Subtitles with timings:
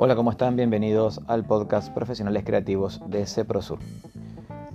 [0.00, 0.54] Hola, ¿cómo están?
[0.56, 3.78] Bienvenidos al podcast Profesionales Creativos de CEPROSUR.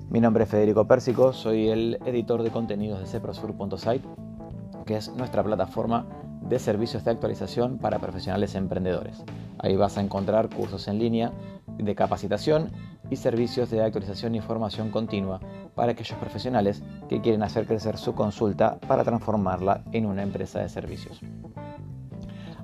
[0.09, 4.05] Mi nombre es Federico Pérsico, soy el editor de contenidos de ceprosur.site,
[4.85, 6.05] que es nuestra plataforma
[6.41, 9.23] de servicios de actualización para profesionales emprendedores.
[9.59, 11.31] Ahí vas a encontrar cursos en línea
[11.77, 12.71] de capacitación
[13.13, 15.39] y servicios de actualización y formación continua
[15.75, 20.69] para aquellos profesionales que quieren hacer crecer su consulta para transformarla en una empresa de
[20.69, 21.19] servicios.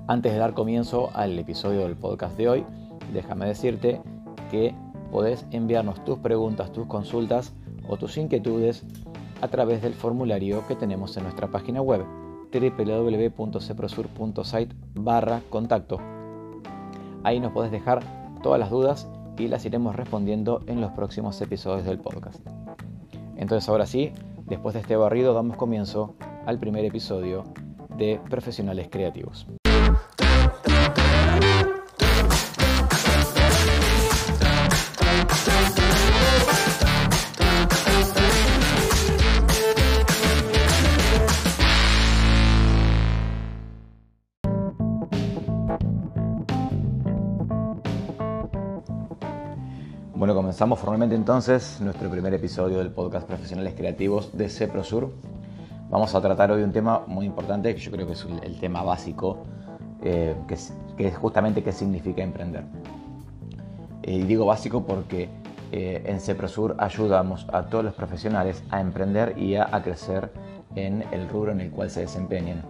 [0.06, 2.64] Antes de dar comienzo al episodio del podcast de hoy,
[3.12, 4.00] déjame decirte
[4.50, 4.74] que
[5.10, 7.52] podés enviarnos tus preguntas, tus consultas
[7.88, 8.84] o tus inquietudes
[9.40, 12.04] a través del formulario que tenemos en nuestra página web
[12.52, 15.98] www.ceprosur.site barra contacto.
[17.22, 18.02] Ahí nos podés dejar
[18.42, 19.08] todas las dudas
[19.40, 22.46] y las iremos respondiendo en los próximos episodios del podcast.
[23.36, 24.12] Entonces ahora sí,
[24.46, 27.44] después de este barrido damos comienzo al primer episodio
[27.96, 29.46] de Profesionales Creativos.
[50.20, 55.10] Bueno, comenzamos formalmente entonces nuestro primer episodio del podcast Profesionales Creativos de CEPROSUR.
[55.88, 58.82] Vamos a tratar hoy un tema muy importante, que yo creo que es el tema
[58.82, 59.38] básico,
[60.02, 60.56] eh, que,
[61.06, 62.64] es, justamente qué significa emprender.
[64.02, 65.30] Eh, y digo básico porque
[65.72, 70.30] eh, en CEPROSUR ayudamos a todos los profesionales a emprender y a, crecer
[70.74, 72.60] en el rubro en el cual se desempeñen.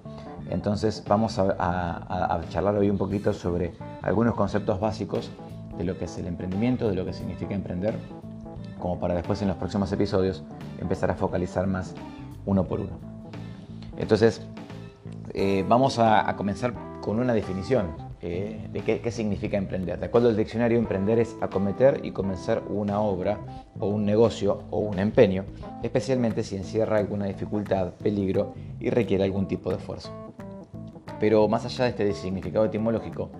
[0.50, 5.32] Entonces vamos a, a charlar hoy un poquito sobre algunos conceptos básicos
[5.80, 7.94] de lo que es el emprendimiento, de lo que significa emprender,
[8.78, 10.44] como para después en los próximos episodios
[10.78, 11.94] empezar a focalizar más
[12.44, 12.98] uno por uno.
[13.96, 14.42] Entonces,
[15.32, 19.98] eh, vamos a, comenzar con una definición eh, de qué, significa emprender.
[19.98, 24.80] De acuerdo al diccionario, emprender es acometer y comenzar una obra o un negocio o
[24.80, 25.46] un empeño,
[25.82, 30.12] especialmente si encierra alguna dificultad, peligro y requiere algún tipo de esfuerzo.
[31.18, 33.30] Pero más allá de este significado etimológico,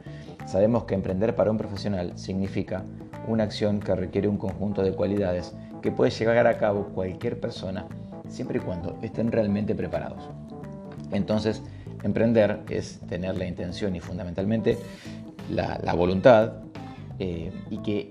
[0.50, 2.82] Sabemos que emprender para un profesional significa
[3.28, 7.86] una acción que requiere un conjunto de cualidades que puede llevar a cabo cualquier persona
[8.28, 10.28] siempre y cuando estén realmente preparados.
[11.12, 11.62] Entonces,
[12.02, 14.76] emprender es tener la intención y fundamentalmente
[15.52, 16.54] la, voluntad
[17.20, 18.10] eh, y que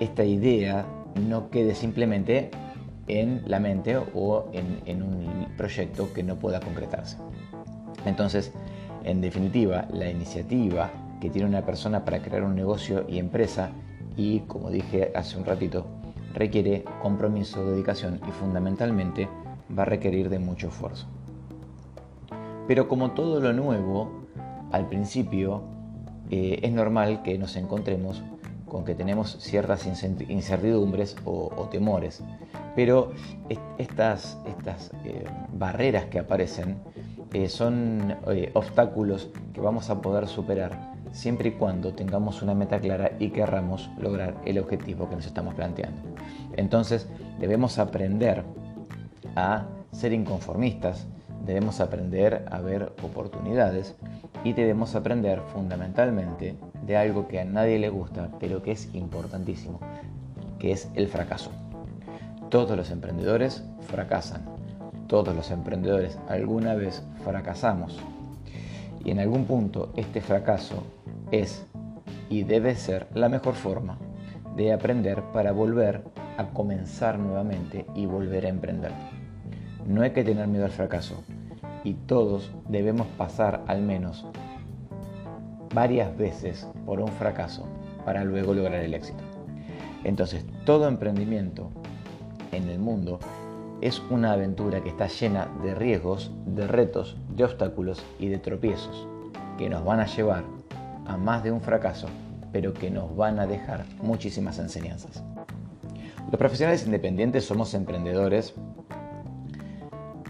[0.00, 0.84] esta idea
[1.28, 2.50] no quede simplemente
[3.06, 7.18] en la mente o en un proyecto que no pueda concretarse.
[8.04, 8.52] Entonces,
[9.04, 10.90] en definitiva, la iniciativa
[11.20, 13.70] que tiene una persona para crear un negocio y empresa
[14.16, 15.86] y, como dije hace un ratito,
[16.34, 19.28] requiere compromiso, dedicación y fundamentalmente
[19.76, 21.06] va a requerir de mucho esfuerzo.
[22.66, 24.26] Pero como todo lo nuevo,
[24.70, 25.62] al principio
[26.30, 28.22] eh, es normal que nos encontremos
[28.66, 32.22] con que tenemos ciertas incertidumbres o, temores.
[32.74, 33.12] Pero
[33.76, 36.78] estas, estas eh, barreras que aparecen
[37.48, 43.12] son eh, obstáculos que vamos a poder superar siempre y cuando tengamos una meta clara
[43.18, 46.00] y querramos lograr el objetivo que nos estamos planteando.
[46.56, 48.44] Entonces debemos aprender
[49.36, 51.06] a ser inconformistas,
[51.44, 53.94] debemos aprender a ver oportunidades
[54.44, 56.56] y debemos aprender fundamentalmente
[56.86, 59.80] de algo que a nadie le gusta, pero que es importantísimo,
[60.58, 61.50] que es el fracaso.
[62.48, 64.42] Todos los emprendedores fracasan,
[65.12, 68.00] todos los emprendedores alguna vez fracasamos
[69.04, 70.84] y en algún punto este fracaso
[71.30, 71.66] es
[72.30, 73.98] y debe ser la mejor forma
[74.56, 76.02] de aprender para volver
[76.38, 78.90] a comenzar nuevamente y volver a emprender.
[79.86, 81.22] No hay que tener miedo al fracaso
[81.84, 84.24] y todos debemos pasar al menos
[85.74, 87.66] varias veces por un fracaso
[88.06, 89.22] para luego lograr el éxito.
[90.04, 91.68] Entonces, todo emprendimiento
[92.50, 93.20] en el mundo
[93.82, 99.08] es una aventura que está llena de riesgos, de retos, de obstáculos y de tropiezos
[99.58, 100.44] que nos van a llevar
[101.04, 102.06] a más de un fracaso,
[102.52, 105.24] pero que nos van a dejar muchísimas enseñanzas.
[106.30, 108.54] Los profesionales independientes somos emprendedores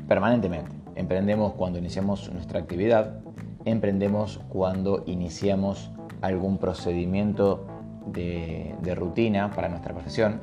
[0.09, 0.73] permanentemente.
[0.95, 3.21] Emprendemos cuando iniciamos nuestra actividad,
[3.67, 5.91] emprendemos cuando iniciamos
[6.23, 7.67] algún procedimiento
[8.07, 10.41] de, de rutina para nuestra profesión,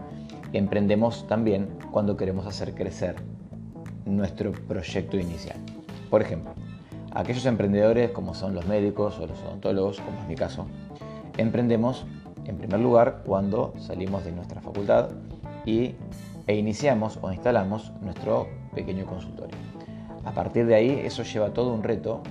[0.54, 3.16] emprendemos también cuando queremos hacer crecer
[4.06, 5.58] nuestro proyecto inicial.
[6.10, 6.54] Por ejemplo,
[7.12, 10.68] aquellos emprendedores como son los médicos o los odontólogos, como es mi caso,
[11.38, 12.06] emprendemos
[12.46, 15.10] en primer lugar cuando salimos de nuestra facultad
[15.66, 15.96] y,
[16.48, 19.56] e iniciamos o instalamos nuestro pequeño consultorio.
[20.26, 22.22] A partir de ahí eso lleva todo un reto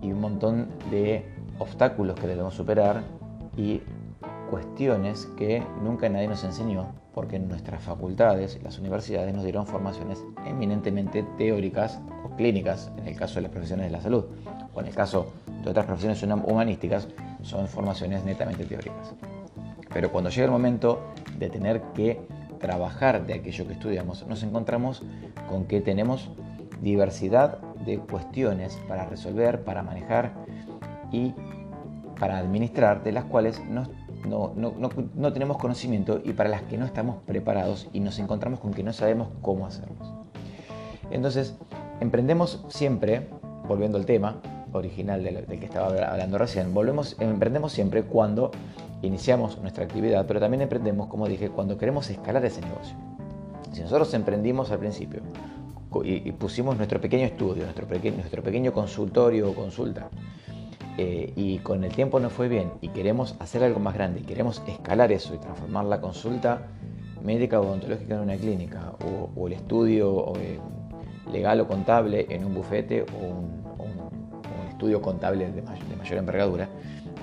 [0.00, 1.26] y un montón de
[1.58, 3.02] obstáculos que debemos superar
[3.56, 3.82] y
[4.50, 10.22] cuestiones que nunca nadie nos enseñó porque nuestras facultades y las universidades nos dieron formaciones
[10.46, 14.24] eminentemente teóricas o clínicas, en el caso de las profesiones de la salud,
[14.72, 15.32] o en el caso
[15.64, 17.08] de otras profesiones humanísticas,
[17.42, 19.14] son formaciones netamente teóricas.
[19.92, 21.00] Pero cuando llega el momento
[21.38, 22.20] de tener que
[22.60, 25.02] trabajar de aquello que estudiamos, nos encontramos
[25.48, 26.30] con que tenemos
[26.80, 30.32] diversidad de cuestiones para resolver, para manejar
[31.10, 31.34] y
[32.18, 33.60] para administrar, de las cuales
[34.26, 38.72] no, no, tenemos conocimiento y para las que no estamos preparados y nos encontramos con
[38.72, 40.12] que no sabemos cómo hacerlos.
[41.10, 41.56] Entonces,
[42.00, 43.28] emprendemos siempre,
[43.66, 44.40] volviendo al tema
[44.72, 48.50] original del, que estaba hablando recién, volvemos, emprendemos siempre cuando
[49.02, 52.96] iniciamos nuestra actividad, pero también emprendemos, como dije, cuando queremos escalar ese negocio.
[53.72, 55.20] Si nosotros emprendimos al principio
[56.04, 60.08] y, pusimos nuestro pequeño estudio, nuestro, nuestro pequeño consultorio o consulta,
[60.98, 64.62] eh, y con el tiempo no fue bien y queremos hacer algo más grande queremos
[64.66, 66.66] escalar eso y transformar la consulta
[67.22, 68.92] médica o odontológica en una clínica
[69.36, 70.58] o, el estudio eh,
[71.32, 73.58] legal o contable en un bufete o un,
[74.68, 75.62] estudio contable de
[75.96, 76.68] mayor envergadura,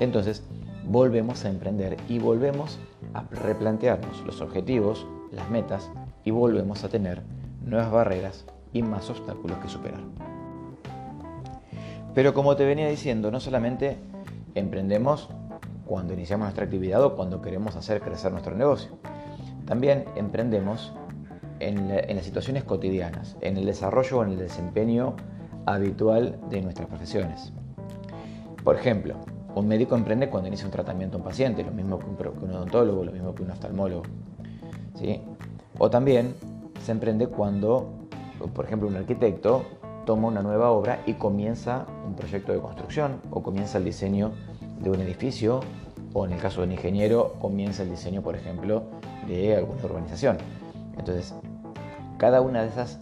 [0.02, 0.44] entonces
[0.84, 2.80] volvemos a emprender y volvemos
[3.14, 5.90] a replantearnos los objetivos, las metas
[6.26, 7.22] y volvemos a tener
[7.64, 10.02] nuevas barreras y más obstáculos que superar.
[12.16, 13.98] Pero como te venía diciendo, no solamente
[14.56, 15.30] emprendemos
[15.86, 18.98] cuando iniciamos nuestra actividad o cuando queremos hacer crecer nuestro negocio,
[19.66, 20.94] también emprendemos
[21.60, 25.18] en, las situaciones cotidianas, en el desarrollo o en el desempeño
[25.66, 27.52] habitual de nuestras profesiones.
[28.64, 29.16] Por ejemplo,
[29.54, 33.04] un médico emprende cuando inicia un tratamiento a un paciente, lo mismo que un, odontólogo,
[33.04, 34.04] lo mismo que un oftalmólogo.
[34.96, 35.22] ¿sí?
[35.78, 36.34] O también
[36.82, 37.90] se emprende cuando,
[38.54, 39.66] por ejemplo, un arquitecto
[40.06, 44.32] toma una nueva obra y comienza un proyecto de construcción o comienza el diseño
[44.80, 45.62] de un edificio
[46.14, 48.84] o en el caso de un ingeniero comienza el diseño, por ejemplo,
[49.28, 50.38] de alguna urbanización.
[50.98, 51.36] Entonces,
[52.18, 53.00] cada una de esas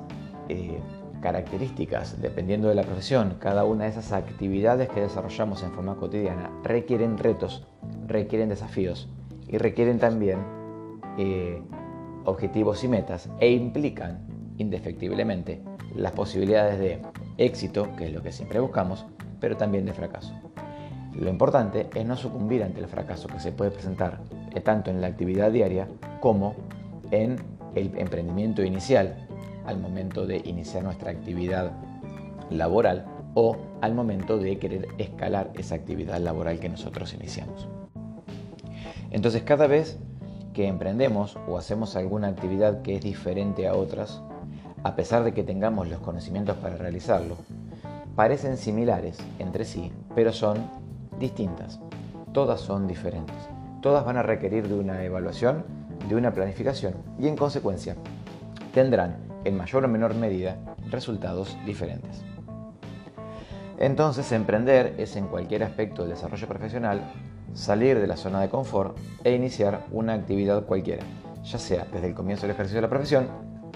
[0.49, 0.79] eh,
[1.21, 6.49] características, dependiendo de la profesión, cada una de esas actividades que desarrollamos en forma cotidiana
[6.63, 7.67] requieren retos,
[8.07, 9.07] requieren desafíos
[9.47, 10.39] y requieren también
[11.17, 11.61] eh,
[12.25, 15.61] objetivos y metas e implican indefectiblemente
[15.95, 17.01] las posibilidades de
[17.37, 19.05] éxito, que es lo que siempre buscamos,
[19.39, 20.33] pero también de fracaso.
[21.13, 24.21] Lo importante es no sucumbir ante el fracaso que se puede presentar
[24.55, 25.87] eh, tanto en la actividad diaria
[26.19, 26.55] como
[27.11, 27.37] en
[27.75, 29.27] el emprendimiento inicial,
[29.65, 31.71] al momento de iniciar nuestra actividad
[32.49, 33.05] laboral
[33.35, 37.67] o al momento de querer escalar esa actividad laboral que nosotros iniciamos.
[39.11, 39.99] Entonces cada vez
[40.53, 44.21] que emprendemos o hacemos alguna actividad que es diferente a otras,
[44.83, 47.37] a pesar de que tengamos los conocimientos para realizarlo,
[48.15, 50.57] parecen similares entre sí, pero son
[51.19, 51.79] distintas.
[52.33, 53.35] Todas son diferentes.
[53.81, 55.63] Todas van a requerir de una evaluación,
[56.07, 57.95] de una planificación y en consecuencia
[58.73, 60.57] tendrán en mayor o menor medida
[60.89, 62.21] resultados diferentes.
[63.77, 67.01] Entonces, emprender es en cualquier aspecto del desarrollo profesional
[67.53, 71.03] salir de la zona de confort e iniciar una actividad cualquiera,
[71.43, 73.27] ya sea desde el comienzo del ejercicio de la profesión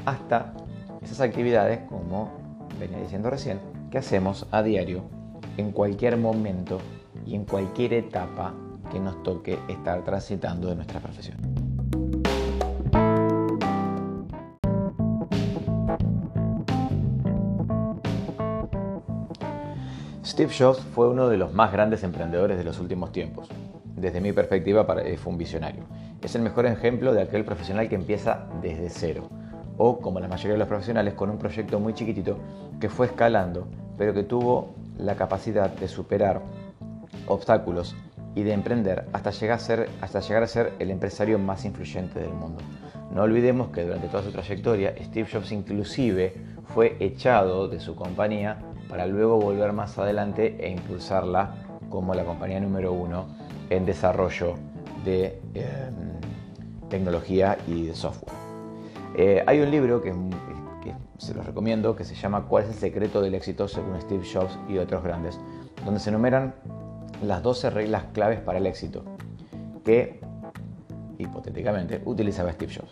[0.06, 0.54] hasta
[1.08, 2.32] esas actividades, como
[2.80, 3.60] venía diciendo recién,
[3.90, 5.04] que hacemos a diario,
[5.56, 6.80] en cualquier momento
[7.26, 8.54] y en cualquier etapa
[8.92, 11.38] que nos toque estar transitando de nuestra profesión.
[20.26, 23.48] Steve Jobs fue uno de los más grandes emprendedores de los últimos tiempos.
[23.96, 25.84] Desde mi perspectiva, fue un visionario.
[26.22, 29.30] Es el mejor ejemplo de aquel profesional que empieza desde cero,
[29.78, 32.38] o como la mayoría de los profesionales, con un proyecto muy chiquitito
[32.80, 33.68] que fue escalando,
[33.98, 36.42] pero que tuvo la capacidad de superar
[37.28, 37.96] obstáculos
[38.36, 42.20] y de emprender hasta llegar a ser, hasta llegar a ser el empresario más influyente
[42.20, 42.62] del mundo.
[43.12, 46.34] No olvidemos que durante toda su trayectoria, Steve Jobs inclusive
[46.66, 51.56] fue echado de su compañía para luego volver más adelante e impulsarla
[51.90, 53.28] como la compañía número uno
[53.70, 54.56] en desarrollo
[55.04, 58.47] de em, tecnología y de software.
[59.16, 60.14] Eh, hay un libro que,
[61.18, 64.58] se los recomiendo que se llama ¿Cuál es el secreto del éxito según Steve Jobs
[64.70, 65.40] y otros grandes?
[65.84, 66.54] donde se enumeran
[67.24, 69.04] las 12 reglas claves para el éxito
[69.84, 70.20] que
[71.18, 72.92] hipotéticamente utilizaba Steve Jobs.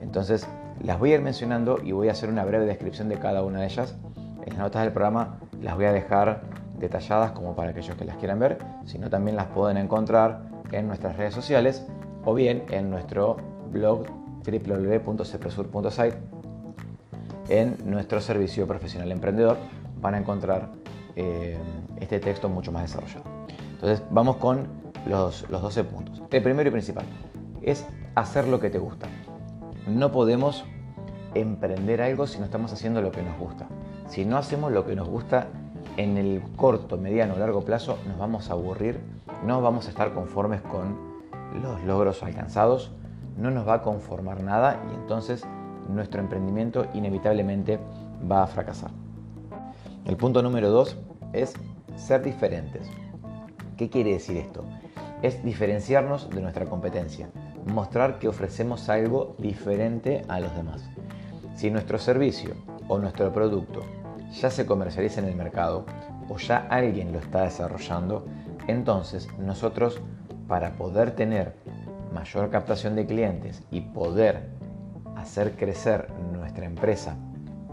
[0.00, 0.48] Entonces
[0.82, 3.60] las voy a ir mencionando y voy a hacer una breve descripción de cada una
[3.60, 3.96] de ellas.
[4.44, 6.42] En las notas del programa las voy a dejar
[6.78, 10.42] detalladas como para aquellos que las quieran ver, sino también las pueden encontrar
[10.72, 11.86] en nuestras redes sociales
[12.24, 13.36] o bien en nuestro
[13.70, 14.06] blog
[14.44, 16.16] www.cepresur.site
[17.48, 19.56] en nuestro servicio profesional emprendedor
[20.00, 20.70] van a encontrar
[21.16, 21.58] eh,
[22.00, 23.24] este texto mucho más desarrollado.
[23.72, 24.66] Entonces vamos con
[25.06, 26.22] los, los 12 puntos.
[26.30, 27.04] El primero y principal
[27.62, 29.08] es hacer lo que te gusta.
[29.86, 30.64] No podemos
[31.34, 33.66] emprender algo si no estamos haciendo lo que nos gusta.
[34.08, 35.48] Si no hacemos lo que nos gusta
[35.96, 39.00] en el corto, mediano o largo plazo, nos vamos a aburrir,
[39.44, 40.96] no vamos a estar conformes con
[41.62, 42.92] los logros alcanzados,
[43.36, 45.44] no nos va a conformar nada y entonces
[45.88, 47.78] nuestro emprendimiento inevitablemente
[48.30, 48.90] va a fracasar.
[50.04, 50.96] El punto número dos
[51.32, 51.54] es
[51.96, 52.88] ser diferentes.
[53.76, 54.64] ¿Qué quiere decir esto?
[55.22, 57.30] Es diferenciarnos de nuestra competencia,
[57.66, 60.82] mostrar que ofrecemos algo diferente a los demás.
[61.54, 62.54] Si nuestro servicio
[62.88, 63.80] o nuestro producto
[64.32, 65.84] ya se comercializa en el mercado
[66.28, 68.26] o ya alguien lo está desarrollando,
[68.66, 70.00] entonces nosotros
[70.48, 71.54] para poder tener
[72.12, 74.48] mayor captación de clientes y poder
[75.16, 77.16] hacer crecer nuestra empresa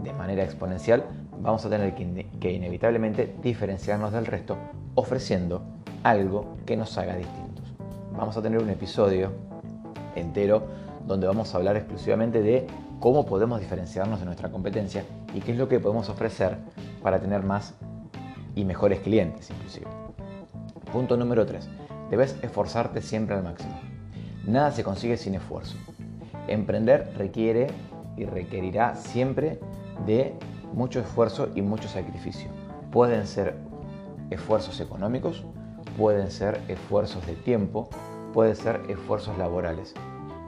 [0.02, 1.04] de manera exponencial,
[1.40, 4.56] vamos a tener que, inevitablemente diferenciarnos del resto
[4.94, 5.62] ofreciendo
[6.02, 7.74] algo que nos haga distintos.
[8.16, 9.32] Vamos a tener un episodio
[10.16, 10.64] entero
[11.06, 12.66] donde vamos a hablar exclusivamente de
[12.98, 15.04] cómo podemos diferenciarnos de nuestra competencia
[15.34, 16.58] y qué es lo que podemos ofrecer
[17.02, 17.74] para tener más
[18.54, 19.86] y mejores clientes inclusive.
[20.92, 21.68] Punto número 3.
[22.10, 23.89] Debes esforzarte siempre al máximo.
[24.50, 25.76] Nada se consigue sin esfuerzo.
[26.48, 27.68] Emprender requiere
[28.16, 29.60] y requerirá siempre
[30.06, 30.34] de
[30.72, 32.50] mucho esfuerzo y mucho sacrificio.
[32.90, 33.54] Pueden ser
[34.30, 35.44] esfuerzos económicos,
[35.96, 37.90] pueden ser esfuerzos de tiempo,
[38.32, 39.94] pueden ser esfuerzos laborales,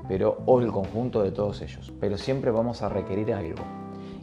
[0.08, 1.92] pero o el conjunto de todos ellos.
[2.00, 3.62] Pero siempre vamos a requerir algo.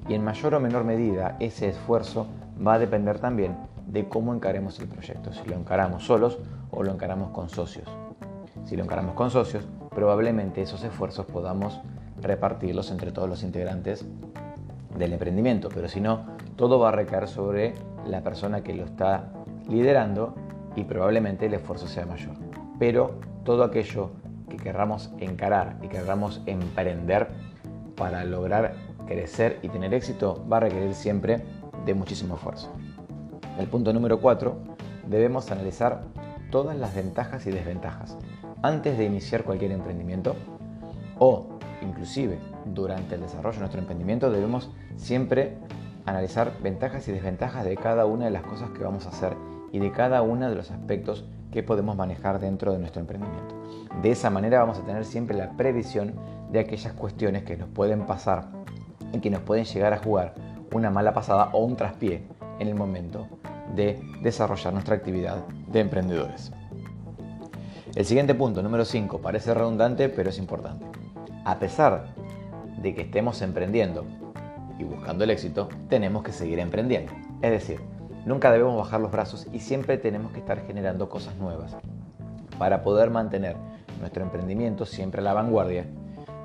[0.09, 2.27] Y en mayor o menor medida ese esfuerzo
[2.65, 3.55] va a depender también
[3.87, 6.37] de cómo encaremos el proyecto, si lo encaramos solos
[6.69, 7.87] o lo encaramos con socios.
[8.69, 11.81] Si lo encaramos con socios, probablemente esos esfuerzos podamos
[12.21, 14.05] repartirlos entre todos los integrantes
[14.95, 17.73] del emprendimiento, pero si no, todo va a recaer sobre
[18.05, 19.31] la persona que lo está
[19.67, 20.35] liderando
[20.75, 22.35] y probablemente el esfuerzo sea mayor.
[22.77, 24.11] Pero todo aquello
[24.47, 27.27] que querramos encarar y querramos emprender
[27.95, 28.75] para lograr
[29.07, 31.43] crecer y tener éxito va a requerir siempre
[31.87, 32.71] de muchísimo esfuerzo.
[33.57, 34.55] El punto número 4,
[35.07, 36.03] debemos analizar
[36.51, 38.15] todas las ventajas y desventajas
[38.61, 40.35] antes de iniciar cualquier emprendimiento
[41.17, 41.47] o
[41.81, 45.57] inclusive durante el desarrollo de nuestro emprendimiento debemos siempre
[46.05, 49.35] analizar ventajas y desventajas de cada una de las cosas que vamos a hacer
[49.71, 53.55] y de cada uno de los aspectos que podemos manejar dentro de nuestro emprendimiento.
[54.01, 56.13] De esa manera vamos a tener siempre la previsión
[56.51, 58.47] de aquellas cuestiones que nos pueden pasar
[59.13, 60.35] y que nos pueden llegar a jugar
[60.73, 62.23] una mala pasada o un traspié
[62.59, 63.27] en el momento
[63.75, 66.51] de desarrollar nuestra actividad de emprendedores.
[67.95, 70.85] El siguiente punto, número 5, parece redundante pero es importante.
[71.43, 72.05] A pesar
[72.81, 74.05] de que estemos emprendiendo
[74.77, 77.11] y buscando el éxito, tenemos que seguir emprendiendo.
[77.41, 77.79] Es decir,
[78.25, 81.75] nunca debemos bajar los brazos y siempre tenemos que estar generando cosas nuevas
[82.59, 83.55] para poder mantener
[83.99, 85.85] nuestro emprendimiento siempre a la vanguardia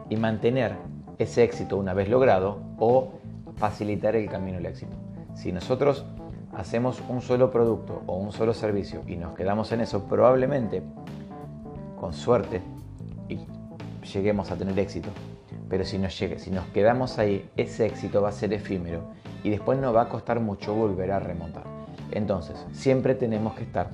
[0.08, 0.72] y mantener
[1.18, 3.12] ese éxito una vez logrado o
[3.56, 4.96] facilitar el camino al éxito.
[5.34, 6.06] Si nosotros
[6.56, 10.82] hacemos un solo producto o un solo servicio y nos quedamos en eso, probablemente,
[12.04, 12.60] con suerte,
[13.30, 13.38] y
[14.12, 15.08] lleguemos a tener éxito.
[15.70, 19.00] Pero si nos, llegue, si nos quedamos ahí, ese éxito va a ser efímero
[19.42, 21.64] y después nos va a costar mucho volver a remontar.
[22.10, 23.88] Entonces, siempre tenemos que estar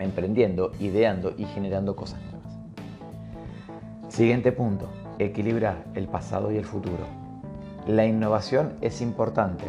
[0.00, 2.58] emprendiendo, ideando y generando cosas nuevas.
[4.12, 4.88] Siguiente punto,
[5.20, 7.06] equilibrar el pasado y el futuro.
[7.86, 9.66] La innovación es importante,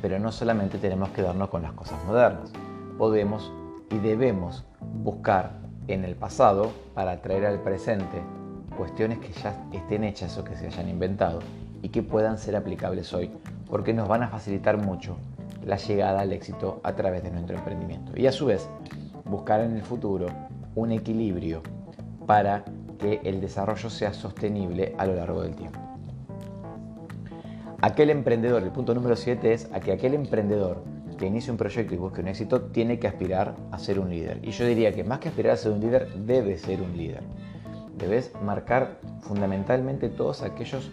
[0.00, 2.50] pero no solamente tenemos que darnos con las cosas modernas.
[2.96, 3.52] Podemos
[3.90, 8.22] y debemos buscar en el pasado para traer al presente
[8.76, 11.40] cuestiones que ya estén hechas o que se hayan inventado
[11.82, 13.30] y que puedan ser aplicables hoy,
[13.68, 15.16] porque nos van a facilitar mucho
[15.64, 18.12] la llegada al éxito a través de nuestro emprendimiento.
[18.16, 18.68] Y a su vez,
[19.24, 20.26] buscar en el futuro
[20.74, 21.62] un equilibrio
[22.26, 22.64] para
[22.98, 25.78] que el desarrollo sea sostenible a lo largo del tiempo.
[27.80, 30.82] Aquel emprendedor, el punto número 7 es a que aquel emprendedor
[31.24, 34.40] que inicie un proyecto y busque un éxito tiene que aspirar a ser un líder.
[34.42, 37.22] Y yo diría que más que aspirar a ser un líder, debe ser un líder.
[37.96, 40.90] Debes marcar fundamentalmente todos aquellos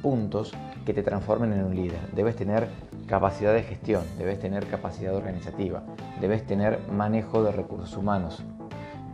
[0.00, 0.54] puntos
[0.86, 2.00] que te transformen en un líder.
[2.14, 2.66] Debes tener
[3.06, 5.82] capacidad de gestión, debes tener capacidad organizativa,
[6.18, 8.42] debes tener manejo de recursos humanos.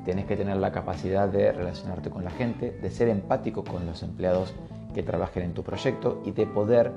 [0.05, 4.05] Tienes que tener la capacidad de relacionarte con la gente, de ser empático con los
[4.05, 4.55] empleados
[4.95, 6.93] que trabajen en tu proyecto y de poder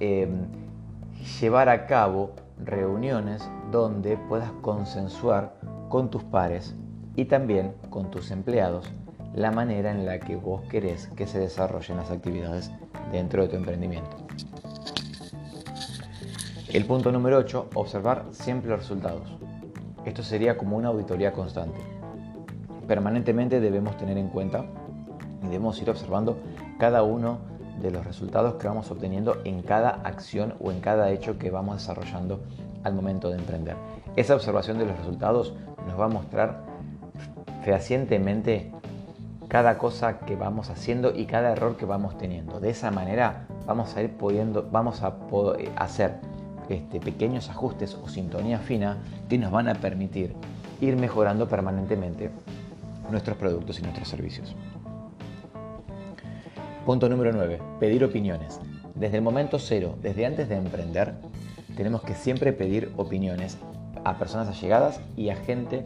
[0.00, 0.26] eh,
[1.40, 2.32] llevar a cabo
[2.64, 5.54] reuniones donde puedas consensuar
[5.88, 6.74] con tus pares
[7.16, 8.90] y también con tus empleados
[9.34, 12.70] la manera en la que vos querés que se desarrollen las actividades
[13.12, 14.16] dentro de tu emprendimiento.
[16.68, 19.38] El punto número 8, observar siempre los resultados.
[20.04, 21.78] Esto sería como una auditoría constante.
[22.86, 24.64] Permanentemente debemos tener en cuenta
[25.42, 26.38] y debemos ir observando
[26.78, 27.38] cada uno
[27.80, 31.78] de los resultados que vamos obteniendo en cada acción o en cada hecho que vamos
[31.78, 32.40] desarrollando
[32.84, 33.76] al momento de emprender.
[34.16, 35.54] Esa observación de los resultados
[35.86, 36.62] nos va a mostrar
[37.64, 38.72] fehacientemente
[39.48, 42.60] cada cosa que vamos haciendo y cada error que vamos teniendo.
[42.60, 44.14] De esa manera vamos a ir
[44.70, 46.20] vamos a poder hacer
[46.68, 50.34] este, pequeños ajustes o sintonía fina que nos van a permitir
[50.80, 52.30] ir mejorando permanentemente
[53.10, 54.54] nuestros productos y nuestros servicios.
[56.88, 57.60] Punto número 9.
[57.80, 58.58] Pedir opiniones.
[58.94, 61.16] Desde el momento cero, desde antes de emprender,
[61.76, 63.58] tenemos que siempre pedir opiniones
[64.04, 65.84] a personas allegadas y a gente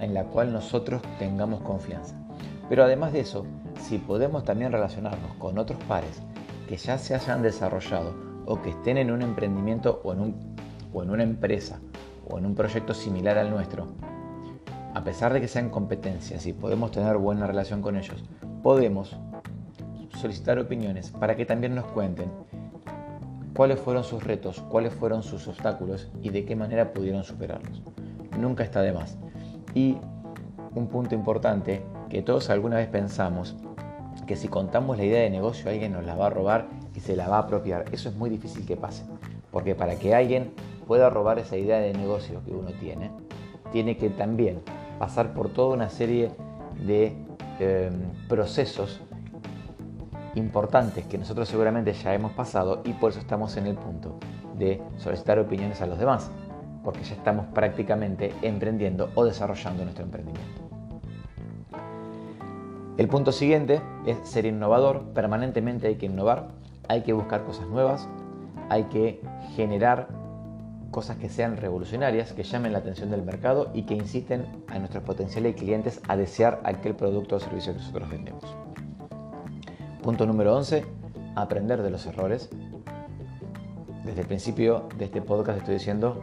[0.00, 2.14] en la cual nosotros tengamos confianza.
[2.68, 3.46] Pero además de eso,
[3.80, 6.20] si podemos también relacionarnos con otros pares
[6.68, 8.12] que ya se hayan desarrollado
[8.44, 10.56] o que estén en un emprendimiento o en, un,
[10.92, 11.80] o en una empresa
[12.28, 13.94] o en un proyecto similar al nuestro,
[14.92, 18.22] a pesar de que sean competencias y podemos tener buena relación con ellos,
[18.62, 19.16] podemos
[20.14, 22.30] solicitar opiniones para que también nos cuenten
[23.54, 27.82] cuáles fueron sus retos, cuáles fueron sus obstáculos y de qué manera pudieron superarlos.
[28.38, 29.16] Nunca está de más.
[29.74, 29.96] Y
[30.74, 33.56] un punto importante que todos alguna vez pensamos
[34.26, 37.16] que si contamos la idea de negocio alguien nos la va a robar y se
[37.16, 37.84] la va a apropiar.
[37.92, 39.04] Eso es muy difícil que pase,
[39.50, 40.52] porque para que alguien
[40.86, 43.10] pueda robar esa idea de negocio que uno tiene,
[43.72, 44.60] tiene que también
[44.98, 46.30] pasar por toda una serie
[46.86, 47.12] de
[47.58, 47.92] em,
[48.28, 49.00] procesos
[50.34, 54.18] importantes que nosotros seguramente ya hemos pasado y por eso estamos en el punto
[54.58, 56.30] de solicitar opiniones a los demás,
[56.82, 60.62] porque ya estamos prácticamente emprendiendo o desarrollando nuestro emprendimiento.
[62.96, 66.48] El punto siguiente es ser innovador, permanentemente hay que innovar
[66.88, 68.08] hay que buscar cosas nuevas,
[68.68, 69.20] hay que
[69.54, 70.08] generar
[70.90, 75.02] cosas que sean revolucionarias, que llamen la atención del mercado y que inciten a nuestros
[75.02, 78.63] potenciales clientes a desear aquel producto o servicio que nosotros vendemos.
[80.04, 80.84] Punto número 11,
[81.34, 82.50] aprender de los errores.
[84.04, 86.20] Desde el principio de este podcast estoy diciendo,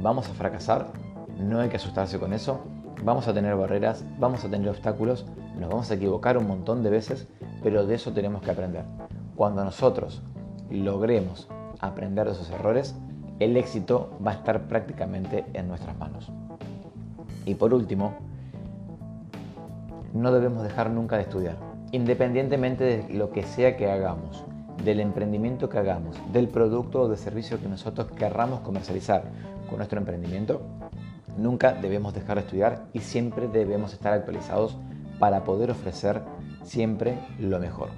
[0.00, 0.92] vamos a fracasar,
[1.40, 2.60] no hay que asustarse con eso,
[3.02, 5.26] vamos a tener barreras, vamos a tener obstáculos,
[5.58, 7.26] nos vamos a equivocar un montón de veces,
[7.60, 8.84] pero de eso tenemos que aprender.
[9.34, 10.22] Cuando nosotros
[10.70, 11.48] logremos
[11.80, 12.94] aprender de esos errores,
[13.40, 16.30] el éxito va a estar prácticamente en nuestras manos.
[17.46, 18.14] Y por último,
[20.12, 24.44] no debemos dejar nunca de estudiar, independientemente de lo que sea que hagamos,
[24.82, 29.22] del emprendimiento que hagamos, del producto o de servicio que nosotros querramos comercializar
[29.68, 30.60] con nuestro emprendimiento,
[31.38, 34.76] nunca debemos dejar de estudiar y siempre debemos estar actualizados
[35.20, 36.22] para poder ofrecer
[36.64, 37.90] siempre lo mejor.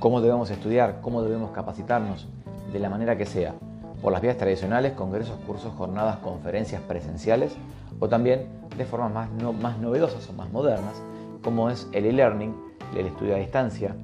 [0.00, 2.28] Cómo debemos estudiar, cómo debemos capacitarnos,
[2.74, 3.54] de la manera que sea,
[4.02, 7.56] por las vías tradicionales, congresos, cursos, jornadas, conferencias presenciales
[8.00, 11.02] o también de formas más, más novedosas o más modernas,
[11.42, 12.54] como es el e-learning,
[12.96, 13.94] el estudio a distancia,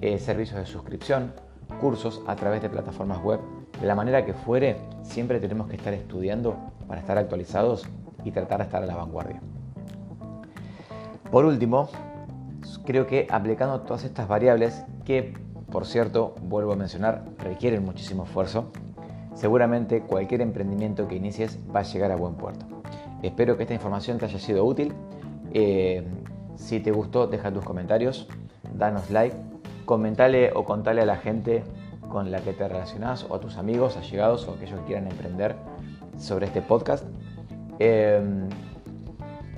[0.00, 1.32] eh, servicios de suscripción,
[1.80, 3.40] cursos a través de plataformas web.
[3.80, 7.86] De la manera que fuere, siempre tenemos que estar estudiando para estar actualizados
[8.24, 9.40] y tratar de estar a la vanguardia.
[11.30, 11.88] Por último,
[12.84, 15.34] creo que aplicando todas estas variables que,
[15.70, 18.72] por cierto, vuelvo a mencionar, requieren muchísimo esfuerzo,
[19.34, 22.66] seguramente cualquier emprendimiento que inicies va a llegar a buen puerto.
[23.22, 24.92] Espero que esta información te haya sido útil.
[25.52, 26.04] Eh,
[26.60, 28.28] si te gustó, deja tus comentarios,
[28.74, 29.34] danos like,
[29.86, 31.64] comentale o contale a la gente
[32.08, 35.56] con la que te relacionás o a tus amigos, allegados o aquellos que quieran emprender
[36.18, 37.04] sobre este podcast.
[37.78, 38.20] Eh,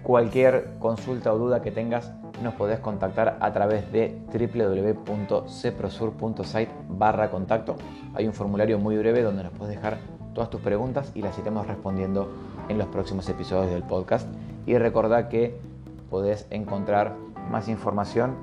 [0.03, 2.13] cualquier consulta o duda que tengas,
[2.43, 7.77] nos podés contactar a través de www.ceprosur.site barra contacto.
[8.15, 9.99] Hay un formulario muy breve donde nos puedes dejar
[10.35, 12.31] todas tus preguntas y las iremos respondiendo
[12.69, 14.29] en los próximos episodios del podcast.
[14.67, 15.72] Y recordad que
[16.13, 17.17] podés encontrar
[17.51, 18.37] más información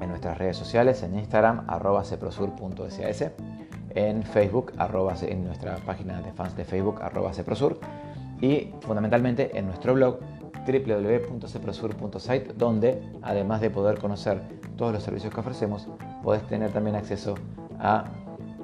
[0.00, 3.30] en nuestras redes sociales, en Instagram, arroba ceprosur.sas,
[3.94, 7.78] en Facebook, arroba, en nuestra página de fans de Facebook, arroba ceprosur,
[8.40, 10.18] y fundamentalmente en nuestro blog
[10.66, 14.40] www.ceprosur.site, donde además de poder conocer
[14.78, 15.86] todos los servicios que ofrecemos,
[16.22, 17.34] podés tener también acceso
[17.80, 18.04] a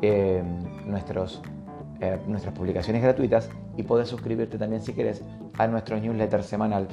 [0.00, 0.42] eh,
[0.86, 1.42] nuestros,
[2.00, 5.22] eh, nuestras publicaciones gratuitas y podés suscribirte también si querés
[5.58, 6.88] a nuestro newsletter semanal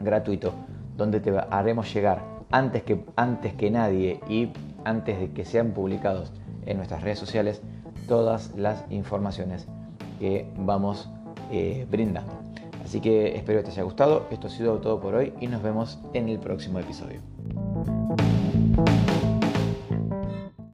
[0.00, 0.52] gratuito,
[0.96, 4.50] donde te haremos llegar antes que, antes que nadie y
[4.84, 6.32] antes de que sean publicados
[6.66, 7.62] en nuestras redes sociales
[8.08, 9.68] todas las informaciones
[10.18, 11.08] que vamos
[11.50, 12.32] eh, brindando.
[12.84, 14.26] Así que espero que te haya gustado.
[14.30, 17.20] Esto ha sido todo por hoy y nos vemos en el próximo episodio.